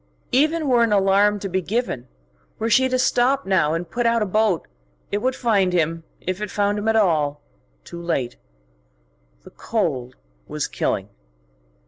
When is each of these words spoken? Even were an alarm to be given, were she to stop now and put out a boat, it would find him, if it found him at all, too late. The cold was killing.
Even 0.31 0.67
were 0.67 0.81
an 0.81 0.91
alarm 0.91 1.37
to 1.41 1.47
be 1.47 1.61
given, 1.61 2.07
were 2.57 2.71
she 2.71 2.89
to 2.89 2.97
stop 2.97 3.45
now 3.45 3.75
and 3.75 3.87
put 3.91 4.07
out 4.07 4.23
a 4.23 4.25
boat, 4.25 4.67
it 5.11 5.19
would 5.19 5.35
find 5.35 5.73
him, 5.73 6.03
if 6.19 6.41
it 6.41 6.49
found 6.49 6.79
him 6.79 6.87
at 6.87 6.95
all, 6.95 7.39
too 7.83 8.01
late. 8.01 8.35
The 9.43 9.51
cold 9.51 10.15
was 10.47 10.65
killing. 10.67 11.09